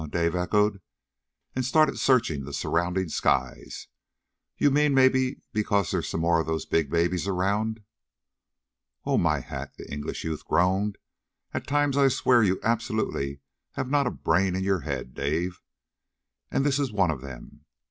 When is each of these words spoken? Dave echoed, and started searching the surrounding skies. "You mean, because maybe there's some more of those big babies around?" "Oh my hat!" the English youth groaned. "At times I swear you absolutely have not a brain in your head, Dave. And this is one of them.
Dave 0.09 0.33
echoed, 0.35 0.81
and 1.55 1.63
started 1.63 1.99
searching 1.99 2.43
the 2.43 2.53
surrounding 2.53 3.07
skies. 3.07 3.87
"You 4.57 4.71
mean, 4.71 4.95
because 4.95 5.13
maybe 5.13 5.43
there's 5.91 6.09
some 6.09 6.21
more 6.21 6.39
of 6.39 6.47
those 6.47 6.65
big 6.65 6.89
babies 6.89 7.27
around?" 7.27 7.81
"Oh 9.05 9.19
my 9.19 9.41
hat!" 9.41 9.77
the 9.77 9.87
English 9.93 10.23
youth 10.23 10.43
groaned. 10.43 10.97
"At 11.53 11.67
times 11.67 11.97
I 11.97 12.07
swear 12.07 12.41
you 12.41 12.59
absolutely 12.63 13.41
have 13.73 13.91
not 13.91 14.07
a 14.07 14.09
brain 14.09 14.55
in 14.55 14.63
your 14.63 14.79
head, 14.79 15.13
Dave. 15.13 15.61
And 16.49 16.65
this 16.65 16.79
is 16.79 16.91
one 16.91 17.11
of 17.11 17.21
them. 17.21 17.65